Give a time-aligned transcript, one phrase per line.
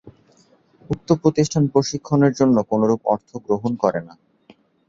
[0.89, 4.13] উক্ত প্রতিষ্ঠান প্রশিক্ষণের জন্য কোনোরূপ অর্থ গ্রহণ করে না।